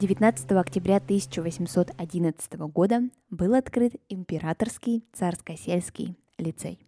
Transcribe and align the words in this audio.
19 0.00 0.52
октября 0.52 0.96
1811 0.96 2.54
года 2.72 3.02
был 3.28 3.52
открыт 3.52 3.96
Императорский 4.08 5.04
царско-сельский 5.12 6.16
лицей. 6.38 6.80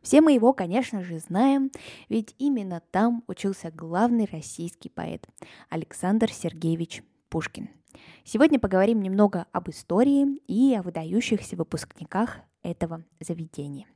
Все 0.00 0.22
мы 0.22 0.32
его, 0.32 0.54
конечно 0.54 1.02
же, 1.02 1.18
знаем, 1.18 1.70
ведь 2.08 2.34
именно 2.38 2.80
там 2.92 3.22
учился 3.26 3.70
главный 3.70 4.26
российский 4.32 4.88
поэт 4.88 5.26
Александр 5.68 6.32
Сергеевич 6.32 7.02
Пушкин. 7.28 7.68
Сегодня 8.24 8.58
поговорим 8.58 9.02
немного 9.02 9.44
об 9.52 9.68
истории 9.68 10.38
и 10.48 10.74
о 10.74 10.80
выдающихся 10.80 11.56
выпускниках 11.56 12.38
этого 12.62 13.04
заведения. 13.20 13.86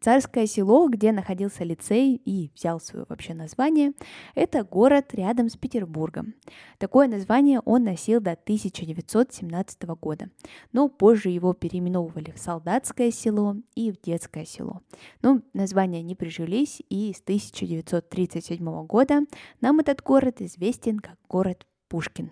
Царское 0.00 0.46
село, 0.46 0.88
где 0.88 1.12
находился 1.12 1.64
лицей 1.64 2.14
и 2.24 2.50
взял 2.54 2.80
свое 2.80 3.04
вообще 3.08 3.34
название, 3.34 3.92
это 4.34 4.62
город 4.62 5.12
рядом 5.12 5.48
с 5.48 5.56
Петербургом. 5.56 6.34
Такое 6.78 7.08
название 7.08 7.60
он 7.60 7.84
носил 7.84 8.20
до 8.20 8.32
1917 8.32 9.82
года, 10.00 10.30
но 10.72 10.88
позже 10.88 11.30
его 11.30 11.52
переименовывали 11.52 12.30
в 12.30 12.38
Солдатское 12.38 13.10
село 13.10 13.56
и 13.74 13.90
в 13.90 14.00
Детское 14.00 14.44
село. 14.44 14.82
Но 15.22 15.42
названия 15.52 16.02
не 16.02 16.14
прижились, 16.14 16.80
и 16.88 17.12
с 17.12 17.20
1937 17.20 18.86
года 18.86 19.22
нам 19.60 19.80
этот 19.80 20.02
город 20.02 20.40
известен 20.40 21.00
как 21.00 21.18
город 21.28 21.66
Пушкин. 21.88 22.30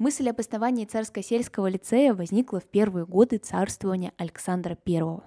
Мысль 0.00 0.30
об 0.30 0.40
основании 0.40 0.86
царско-сельского 0.86 1.66
лицея 1.66 2.14
возникла 2.14 2.58
в 2.58 2.64
первые 2.64 3.04
годы 3.04 3.36
царствования 3.36 4.14
Александра 4.16 4.78
I. 4.88 5.18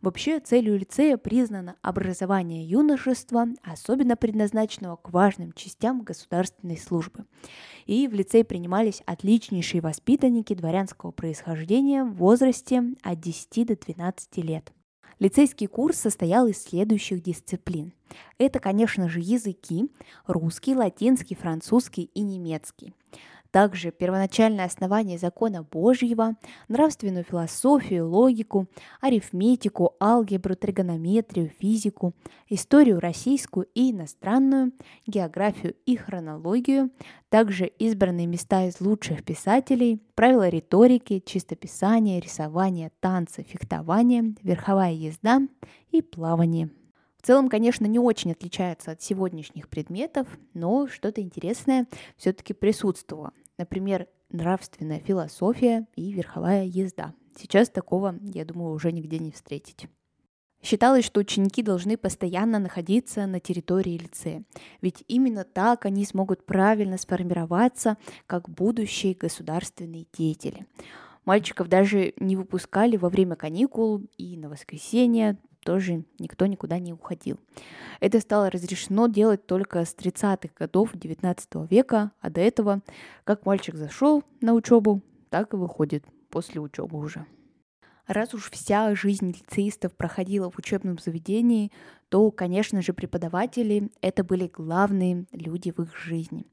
Вообще, 0.00 0.40
целью 0.40 0.76
лицея 0.76 1.16
признано 1.16 1.76
образование 1.80 2.68
юношества, 2.68 3.46
особенно 3.62 4.16
предназначенного 4.16 4.96
к 4.96 5.12
важным 5.12 5.52
частям 5.52 6.02
государственной 6.02 6.76
службы. 6.76 7.24
И 7.84 8.08
в 8.08 8.14
лицей 8.14 8.42
принимались 8.42 9.00
отличнейшие 9.06 9.80
воспитанники 9.80 10.54
дворянского 10.54 11.12
происхождения 11.12 12.02
в 12.02 12.14
возрасте 12.14 12.82
от 13.04 13.20
10 13.20 13.64
до 13.64 13.76
12 13.76 14.38
лет. 14.38 14.72
Лицейский 15.20 15.68
курс 15.68 15.98
состоял 15.98 16.48
из 16.48 16.60
следующих 16.64 17.22
дисциплин. 17.22 17.92
Это, 18.38 18.58
конечно 18.58 19.08
же, 19.08 19.20
языки– 19.20 19.88
русский, 20.26 20.74
латинский, 20.74 21.36
французский 21.36 22.10
и 22.12 22.22
немецкий– 22.22 22.92
также 23.50 23.90
первоначальное 23.90 24.64
основание 24.64 25.18
закона 25.18 25.62
Божьего, 25.62 26.36
нравственную 26.68 27.24
философию, 27.24 28.08
логику, 28.08 28.66
арифметику, 29.00 29.94
алгебру, 30.00 30.56
тригонометрию, 30.56 31.50
физику, 31.58 32.14
историю 32.48 33.00
российскую 33.00 33.66
и 33.74 33.92
иностранную, 33.92 34.72
географию 35.06 35.74
и 35.86 35.96
хронологию, 35.96 36.90
также 37.28 37.66
избранные 37.66 38.26
места 38.26 38.66
из 38.66 38.80
лучших 38.80 39.24
писателей, 39.24 40.00
правила 40.14 40.48
риторики, 40.48 41.22
чистописания, 41.24 42.20
рисования, 42.20 42.92
танца, 43.00 43.42
фехтования, 43.42 44.34
верховая 44.42 44.92
езда 44.92 45.40
и 45.90 46.02
плавание. 46.02 46.70
В 47.26 47.28
целом, 47.28 47.48
конечно, 47.48 47.86
не 47.86 47.98
очень 47.98 48.30
отличается 48.30 48.92
от 48.92 49.02
сегодняшних 49.02 49.68
предметов, 49.68 50.28
но 50.54 50.86
что-то 50.86 51.20
интересное 51.20 51.88
все-таки 52.16 52.52
присутствовало. 52.52 53.32
Например, 53.58 54.06
нравственная 54.30 55.00
философия 55.00 55.88
и 55.96 56.12
верховая 56.12 56.66
езда. 56.66 57.14
Сейчас 57.36 57.68
такого, 57.68 58.14
я 58.22 58.44
думаю, 58.44 58.72
уже 58.72 58.92
нигде 58.92 59.18
не 59.18 59.32
встретить. 59.32 59.88
Считалось, 60.62 61.04
что 61.04 61.18
ученики 61.18 61.64
должны 61.64 61.96
постоянно 61.96 62.60
находиться 62.60 63.26
на 63.26 63.40
территории 63.40 63.98
лицея, 63.98 64.44
ведь 64.80 65.02
именно 65.08 65.42
так 65.42 65.84
они 65.84 66.04
смогут 66.04 66.46
правильно 66.46 66.96
сформироваться 66.96 67.96
как 68.28 68.48
будущие 68.48 69.16
государственные 69.16 70.06
деятели. 70.16 70.64
Мальчиков 71.24 71.68
даже 71.68 72.14
не 72.20 72.36
выпускали 72.36 72.96
во 72.96 73.08
время 73.08 73.34
каникул 73.34 74.00
и 74.16 74.36
на 74.36 74.48
воскресенье, 74.48 75.38
тоже 75.66 76.04
никто 76.20 76.46
никуда 76.46 76.78
не 76.78 76.92
уходил. 76.92 77.38
Это 77.98 78.20
стало 78.20 78.50
разрешено 78.50 79.08
делать 79.08 79.46
только 79.46 79.84
с 79.84 79.94
30-х 79.96 80.54
годов 80.56 80.94
XIX 80.94 81.66
века, 81.68 82.12
а 82.20 82.30
до 82.30 82.40
этого, 82.40 82.82
как 83.24 83.44
мальчик 83.44 83.74
зашел 83.74 84.22
на 84.40 84.54
учебу, 84.54 85.02
так 85.28 85.52
и 85.52 85.56
выходит 85.56 86.04
после 86.30 86.60
учебы 86.60 86.96
уже. 86.98 87.26
Раз 88.06 88.32
уж 88.32 88.48
вся 88.52 88.94
жизнь 88.94 89.30
лицеистов 89.32 89.92
проходила 89.96 90.48
в 90.48 90.58
учебном 90.58 90.98
заведении, 90.98 91.72
то, 92.08 92.30
конечно 92.30 92.80
же, 92.80 92.92
преподаватели— 92.92 93.90
это 94.00 94.22
были 94.22 94.46
главные 94.46 95.26
люди 95.32 95.72
в 95.76 95.80
их 95.80 95.96
жизни. 95.96 96.46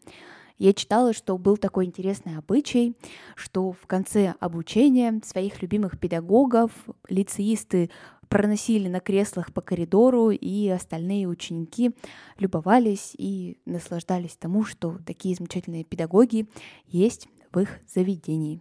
Я 0.57 0.73
читала, 0.73 1.13
что 1.13 1.38
был 1.38 1.57
такой 1.57 1.85
интересный 1.85 2.38
обычай, 2.38 2.96
что 3.35 3.72
в 3.72 3.85
конце 3.85 4.34
обучения 4.40 5.19
своих 5.23 5.62
любимых 5.62 6.00
педагогов 6.00 6.72
лицеисты 7.09 7.90
проносили 8.34 8.88
на 8.88 9.00
креслах 9.00 9.54
по 9.54 9.62
коридору, 9.62 10.32
и 10.32 10.68
остальные 10.68 11.28
ученики 11.28 11.92
любовались 12.40 13.14
и 13.16 13.60
наслаждались 13.68 14.36
тому, 14.38 14.64
что 14.64 14.98
такие 15.06 15.36
замечательные 15.36 15.84
педагоги 15.84 16.48
есть 16.88 17.28
в 17.52 17.60
их 17.60 17.80
заведении. 17.88 18.60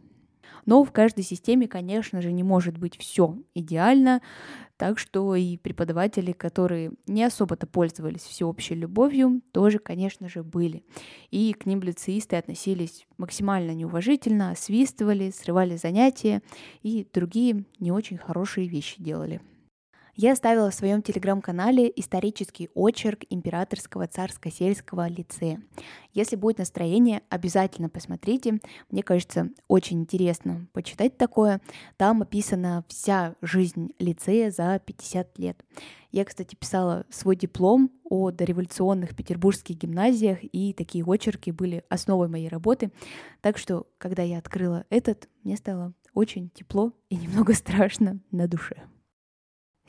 Но 0.66 0.84
в 0.84 0.92
каждой 0.92 1.24
системе, 1.24 1.68
конечно 1.68 2.20
же, 2.20 2.32
не 2.32 2.42
может 2.42 2.76
быть 2.76 2.98
все 2.98 3.38
идеально, 3.54 4.20
так 4.76 4.98
что 4.98 5.34
и 5.34 5.56
преподаватели, 5.56 6.32
которые 6.32 6.92
не 7.06 7.24
особо-то 7.24 7.66
пользовались 7.66 8.20
всеобщей 8.20 8.74
любовью, 8.74 9.40
тоже, 9.52 9.78
конечно 9.78 10.28
же, 10.28 10.42
были. 10.42 10.84
И 11.30 11.54
к 11.54 11.64
ним 11.64 11.80
лицеисты 11.80 12.36
относились 12.36 13.06
максимально 13.16 13.70
неуважительно, 13.70 14.50
освистывали, 14.50 15.30
срывали 15.30 15.76
занятия 15.76 16.42
и 16.82 17.06
другие 17.10 17.64
не 17.78 17.90
очень 17.90 18.18
хорошие 18.18 18.68
вещи 18.68 19.02
делали. 19.02 19.40
Я 20.14 20.32
оставила 20.32 20.70
в 20.70 20.74
своем 20.74 21.00
телеграм-канале 21.00 21.90
исторический 21.96 22.68
очерк 22.74 23.20
Императорского 23.30 24.06
царско-сельского 24.06 25.08
лицея. 25.08 25.62
Если 26.12 26.36
будет 26.36 26.58
настроение, 26.58 27.22
обязательно 27.30 27.88
посмотрите. 27.88 28.60
Мне 28.90 29.02
кажется, 29.02 29.48
очень 29.68 30.02
интересно 30.02 30.68
почитать 30.74 31.16
такое. 31.16 31.62
Там 31.96 32.20
описана 32.20 32.84
вся 32.88 33.36
жизнь 33.40 33.94
лицея 33.98 34.50
за 34.50 34.78
50 34.84 35.38
лет. 35.38 35.64
Я, 36.10 36.26
кстати, 36.26 36.56
писала 36.56 37.06
свой 37.08 37.34
диплом 37.34 37.90
о 38.04 38.30
дореволюционных 38.30 39.16
петербургских 39.16 39.78
гимназиях, 39.78 40.40
и 40.42 40.74
такие 40.74 41.06
очерки 41.06 41.50
были 41.50 41.84
основой 41.88 42.28
моей 42.28 42.48
работы. 42.48 42.92
Так 43.40 43.56
что, 43.56 43.86
когда 43.96 44.22
я 44.22 44.36
открыла 44.36 44.84
этот, 44.90 45.30
мне 45.42 45.56
стало 45.56 45.94
очень 46.12 46.50
тепло 46.50 46.92
и 47.08 47.16
немного 47.16 47.54
страшно 47.54 48.20
на 48.30 48.46
душе. 48.46 48.91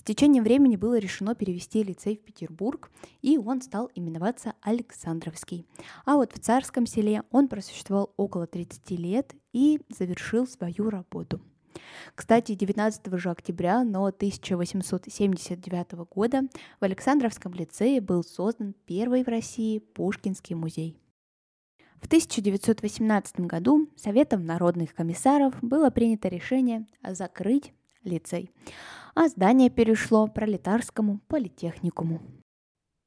С 0.03 0.06
течением 0.06 0.44
времени 0.44 0.75
было 0.75 1.00
решено 1.00 1.34
перевести 1.34 1.81
лицей 1.81 2.18
в 2.18 2.25
Петербург, 2.25 2.91
и 3.22 3.38
он 3.38 3.62
стал 3.62 3.90
именоваться 3.96 4.53
Александровский. 4.59 5.66
А 6.03 6.17
вот 6.17 6.34
в 6.34 6.40
Царском 6.40 6.85
селе 6.85 7.23
он 7.32 7.47
просуществовал 7.47 8.14
около 8.17 8.46
30 8.46 8.91
лет 9.00 9.34
и 9.53 9.79
завершил 9.88 10.46
свою 10.46 10.90
работу. 10.90 11.40
Кстати, 12.16 12.53
19 12.53 13.17
же 13.17 13.29
октября, 13.29 13.85
но 13.85 14.03
1879 14.08 15.94
года 16.14 16.50
в 16.82 16.84
Александровском 16.84 17.53
лицее 17.53 18.02
был 18.02 18.26
создан 18.26 18.76
первый 18.85 19.23
в 19.23 19.29
России 19.29 19.79
Пушкинский 19.79 20.58
музей. 20.58 20.97
В 22.02 22.08
1918 22.08 23.40
году 23.40 23.88
Советом 23.96 24.46
народных 24.46 24.94
комиссаров 24.94 25.55
было 25.61 25.91
принято 25.91 26.28
решение 26.28 26.85
закрыть 27.02 27.72
лицей 28.03 28.52
а 29.16 29.28
здание 29.28 29.70
перешло 29.70 30.28
пролетарскому 30.28 31.20
политехникуму. 31.28 32.22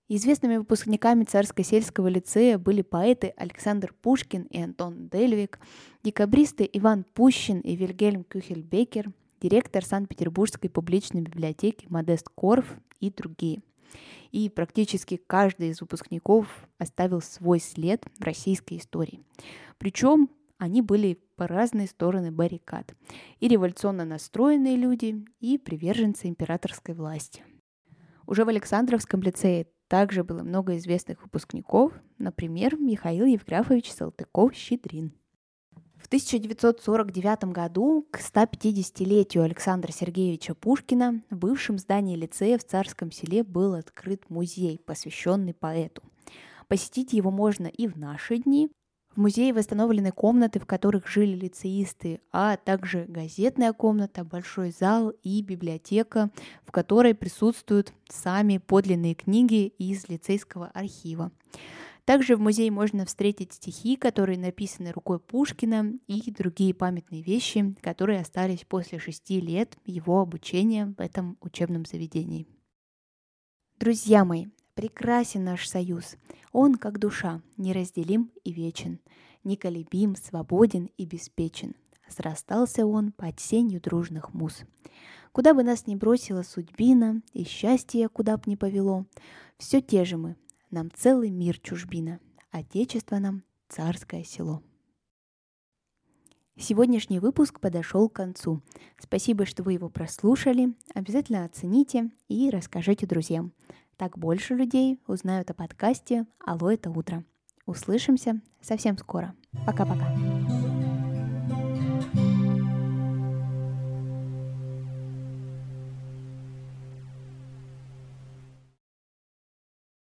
Известными 0.09 0.57
выпускниками 0.57 1.25
Царско-сельского 1.25 2.07
лицея 2.07 2.59
были 2.59 2.83
поэты 2.83 3.35
Александр 3.37 3.93
Пушкин 4.03 4.45
и 4.45 4.61
Антон 4.61 5.09
Дельвик, 5.09 5.59
декабристы 6.05 6.69
Иван 6.73 7.05
Пущин 7.13 7.59
и 7.59 7.75
Вильгельм 7.75 8.23
Кюхельбекер, 8.23 9.11
директор 9.41 9.85
Санкт-Петербургской 9.85 10.71
публичной 10.71 11.23
библиотеки 11.23 11.87
Модест 11.89 12.29
Корф 12.29 12.77
и 13.01 13.11
другие– 13.11 13.63
и 14.33 14.51
практически 14.51 15.17
каждый 15.17 15.71
из 15.71 15.81
выпускников 15.81 16.47
оставил 16.79 17.23
свой 17.23 17.61
след 17.61 18.05
в 18.19 18.25
российской 18.25 18.77
истории. 18.77 19.23
Причем 19.79 20.29
они 20.59 20.83
были 20.83 21.21
по 21.37 21.47
разные 21.47 21.87
стороны 21.87 22.31
баррикад. 22.31 22.95
И 23.41 23.49
революционно 23.49 24.05
настроенные 24.05 24.77
люди, 24.77 25.25
и 25.41 25.59
приверженцы 25.59 26.29
императорской 26.29 26.95
власти. 26.95 27.43
Уже 28.27 28.45
в 28.45 28.49
Александровском 28.49 29.23
лицее 29.23 29.69
также 29.89 30.25
было 30.25 30.43
много 30.43 30.77
известных 30.77 31.23
выпускников, 31.23 31.93
например, 32.19 32.77
Михаил 32.77 33.27
Евграфович 33.27 33.93
Салтыков-Щедрин. 33.93 35.13
В 35.97 36.07
1949 36.07 37.53
году 37.53 38.07
к 38.11 38.21
150-летию 38.21 39.43
Александра 39.43 39.91
Сергеевича 39.93 40.55
Пушкина 40.55 41.23
в 41.31 41.37
бывшем 41.37 41.79
здании 41.79 42.17
лицея 42.17 42.59
в 42.59 42.65
Царском 42.65 43.11
селе 43.11 43.43
был 43.43 43.75
открыт 43.75 44.29
музей, 44.29 44.79
посвященный 44.79 45.55
поэту. 45.55 46.03
Посетить 46.69 47.13
его 47.13 47.31
можно 47.31 47.67
и 47.67 47.87
в 47.87 47.97
наши 47.97 48.39
дни, 48.39 48.71
в 49.17 49.19
музее 49.19 49.55
восстановлены 49.55 50.13
комнаты, 50.13 50.61
в 50.61 50.67
которых 50.67 51.09
жили 51.09 51.35
лицеисты, 51.35 52.21
а 52.33 52.57
также 52.59 53.07
газетная 53.09 53.73
комната, 53.73 54.25
большой 54.25 54.71
зал 54.71 55.11
и 55.23 55.43
библиотека, 55.43 56.31
в 56.65 56.71
которой 56.71 57.15
присутствуют 57.15 57.95
сами 58.11 58.59
подлинные 58.59 59.15
книги 59.15 59.69
из 59.79 60.09
лицейского 60.09 60.67
архива. 60.75 61.33
Также 62.05 62.37
в 62.37 62.41
музее 62.41 62.71
можно 62.71 63.05
встретить 63.07 63.55
стихи, 63.55 63.97
которые 63.97 64.39
написаны 64.39 64.93
рукой 64.93 65.19
Пушкина, 65.19 65.95
и 66.07 66.31
другие 66.31 66.75
памятные 66.75 67.23
вещи, 67.23 67.75
которые 67.81 68.21
остались 68.21 68.65
после 68.69 68.99
шести 68.99 69.41
лет 69.41 69.77
его 69.87 70.21
обучения 70.21 70.95
в 70.97 71.01
этом 71.01 71.37
учебном 71.41 71.85
заведении. 71.85 72.47
Друзья 73.79 74.25
мои, 74.25 74.47
Прекрасен 74.77 75.43
наш 75.43 75.67
союз. 75.67 76.17
Он, 76.53 76.75
как 76.75 76.99
душа, 76.99 77.41
неразделим 77.57 78.31
и 78.45 78.53
вечен, 78.53 79.01
неколебим, 79.43 80.15
свободен 80.17 80.91
и 80.99 81.07
беспечен. 81.07 81.75
Срастался 82.09 82.85
он 82.85 83.13
под 83.13 83.41
сенью 83.41 83.81
дружных 83.81 84.35
муз. 84.35 84.65
Куда 85.33 85.55
бы 85.55 85.63
нас 85.63 85.87
ни 85.87 85.95
бросила 85.95 86.43
судьбина, 86.43 87.23
и 87.33 87.45
счастье 87.45 88.11
куда 88.11 88.37
б 88.37 88.43
ни 88.45 88.55
повело, 88.55 89.07
все 89.57 89.81
те 89.81 90.05
же 90.05 90.19
мы, 90.19 90.37
нам 90.71 90.91
целый 90.95 91.31
мир 91.31 91.59
чужбина, 91.59 92.21
отечество 92.51 93.17
нам 93.17 93.45
царское 93.71 94.25
село. 94.25 94.63
Сегодняшний 96.59 97.19
выпуск 97.19 97.61
подошел 97.61 98.11
к 98.11 98.15
концу. 98.15 98.61
Спасибо, 98.99 99.47
что 99.47 99.63
вы 99.63 99.73
его 99.73 99.89
прослушали. 99.89 100.75
Обязательно 100.95 101.47
оцените 101.47 102.11
и 102.29 102.51
расскажите 102.51 103.07
друзьям. 103.07 103.53
Так 103.97 104.19
больше 104.19 104.55
людей 104.55 105.01
узнают 105.07 105.51
о 105.51 105.55
подкасте 105.55 106.27
«Алло, 106.45 106.71
это 106.71 106.91
утро». 106.91 107.25
Услышимся 107.65 108.43
совсем 108.61 108.99
скоро. 108.99 109.35
Пока-пока. 109.65 110.15